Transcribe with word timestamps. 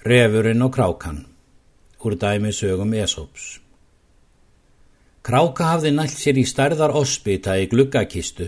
Refurinn 0.00 0.62
og 0.64 0.72
krákan 0.72 1.26
úr 2.00 2.14
dæmi 2.16 2.52
sögum 2.56 2.94
Esops. 2.96 3.60
Kráka 5.22 5.64
hafði 5.74 5.90
nælt 5.92 6.14
sér 6.16 6.38
í 6.40 6.44
stærðar 6.48 6.94
ospita 6.96 7.58
í 7.60 7.66
gluggakistu 7.68 8.46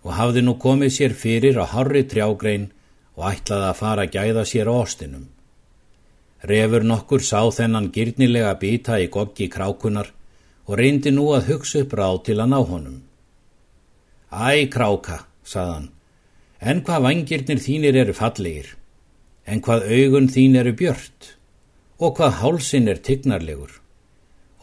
og 0.00 0.14
hafði 0.16 0.40
nú 0.46 0.54
komið 0.56 0.94
sér 0.94 1.12
fyrir 1.12 1.58
á 1.60 1.68
harri 1.68 2.06
trjágrein 2.08 2.70
og 3.18 3.26
ætlaði 3.28 3.66
að 3.68 3.76
fara 3.82 4.06
að 4.06 4.14
gæða 4.16 4.44
sér 4.48 4.70
á 4.72 4.74
ostinum. 4.80 5.26
Refur 6.40 6.86
nokkur 6.88 7.20
sá 7.20 7.42
þennan 7.52 7.90
gyrnilega 7.92 8.54
bita 8.62 8.96
í 8.96 9.10
goggi 9.12 9.50
krákunar 9.52 10.08
og 10.64 10.78
reyndi 10.80 11.12
nú 11.12 11.26
að 11.36 11.50
hugsa 11.50 11.82
upp 11.84 11.92
ráð 12.00 12.22
til 12.30 12.38
að 12.40 12.48
ná 12.48 12.62
honum. 12.64 12.96
Æ, 14.32 14.72
kráka, 14.72 15.20
saðan, 15.44 15.90
en 16.64 16.80
hvað 16.80 17.06
vangirnir 17.10 17.60
þínir 17.60 18.00
eru 18.06 18.16
fallegir, 18.16 18.72
en 19.46 19.62
hvað 19.64 19.88
augun 19.92 20.28
þín 20.32 20.58
eru 20.60 20.72
björt 20.76 21.34
og 22.00 22.16
hvað 22.18 22.38
hálsin 22.40 22.88
er 22.90 23.00
tignarlegur 23.04 23.80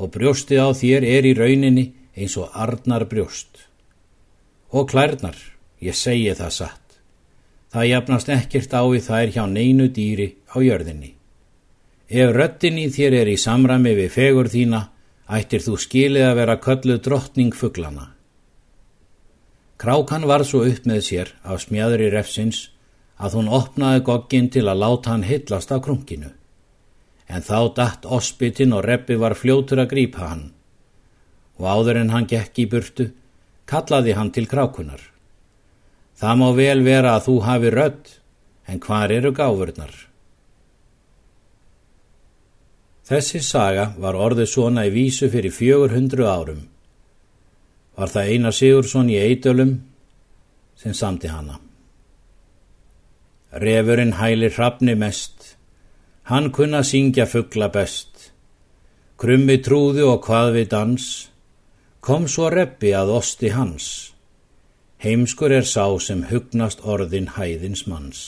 og 0.01 0.11
brjósti 0.15 0.57
á 0.57 0.73
þér 0.73 1.05
er 1.05 1.27
í 1.29 1.33
rauninni 1.37 1.85
eins 2.17 2.37
og 2.41 2.51
arnar 2.57 3.05
brjóst. 3.09 3.67
Og 4.71 4.89
klærnar, 4.89 5.37
ég 5.83 5.95
segi 5.95 6.31
það 6.35 6.53
satt, 6.55 6.97
það 7.71 7.89
jafnast 7.91 8.31
ekkert 8.33 8.73
á 8.73 8.83
í 8.87 9.01
þær 9.03 9.33
hjá 9.35 9.43
neinu 9.47 9.89
dýri 9.93 10.29
á 10.49 10.57
jörðinni. 10.63 11.13
Ef 12.11 12.33
röttin 12.35 12.79
í 12.79 12.87
þér 12.91 13.21
er 13.21 13.31
í 13.31 13.37
samræmi 13.39 13.93
við 13.95 14.09
fegur 14.15 14.49
þína, 14.51 14.81
ættir 15.31 15.63
þú 15.63 15.77
skilið 15.79 16.27
að 16.27 16.37
vera 16.41 16.57
kölluð 16.59 17.03
drottning 17.05 17.55
fugglana. 17.55 18.09
Krákan 19.79 20.27
var 20.27 20.43
svo 20.45 20.65
upp 20.67 20.85
með 20.85 21.05
sér 21.07 21.31
af 21.43 21.63
smjæður 21.63 22.03
í 22.07 22.09
refsins 22.13 22.65
að 23.21 23.37
hún 23.37 23.49
opnaði 23.53 24.05
goggin 24.05 24.49
til 24.49 24.67
að 24.67 24.81
láta 24.83 25.13
hann 25.13 25.27
hillast 25.27 25.71
af 25.71 25.83
krunkinu 25.85 26.31
en 27.31 27.45
þá 27.45 27.59
datt 27.75 28.07
ospitinn 28.17 28.75
og 28.75 28.83
reppi 28.85 29.15
var 29.19 29.37
fljótur 29.39 29.81
að 29.83 29.91
grípa 29.93 30.27
hann. 30.27 30.45
Og 31.59 31.67
áður 31.67 32.01
en 32.01 32.11
hann 32.11 32.27
gekk 32.27 32.59
í 32.63 32.67
burtu, 32.67 33.11
kallaði 33.69 34.15
hann 34.17 34.31
til 34.35 34.47
krákunar. 34.51 35.03
Það 36.19 36.39
má 36.41 36.47
vel 36.57 36.81
vera 36.85 37.15
að 37.15 37.27
þú 37.29 37.35
hafi 37.47 37.71
rödd, 37.73 38.11
en 38.67 38.81
hvar 38.83 39.13
eru 39.13 39.31
gáfurnar? 39.35 39.93
Þessi 43.07 43.41
saga 43.43 43.89
var 43.99 44.15
orðið 44.15 44.51
svona 44.51 44.85
í 44.87 44.93
vísu 44.93 45.31
fyrir 45.31 45.55
fjögur 45.55 45.95
hundru 45.95 46.27
árum. 46.27 46.61
Var 47.97 48.11
það 48.11 48.29
Einar 48.35 48.55
Sigursson 48.55 49.09
í 49.11 49.19
Eidölum 49.19 49.73
sem 50.79 50.95
samti 50.95 51.31
hana. 51.31 51.59
Refurinn 53.51 54.13
hælir 54.19 54.53
hrafni 54.55 54.95
mest, 54.95 55.57
Hann 56.31 56.51
kunna 56.51 56.83
syngja 56.83 57.25
fuggla 57.25 57.67
best. 57.73 58.31
Krummi 59.19 59.57
trúðu 59.65 60.05
og 60.13 60.21
hvað 60.23 60.53
við 60.55 60.67
dans, 60.71 61.07
kom 61.99 62.27
svo 62.31 62.49
reppi 62.53 62.93
að 62.95 63.11
osti 63.17 63.49
hans. 63.51 63.87
Heimskur 65.03 65.51
er 65.51 65.67
sá 65.67 65.83
sem 65.99 66.23
hugnast 66.29 66.85
orðin 66.85 67.33
hæðins 67.35 67.83
manns. 67.89 68.21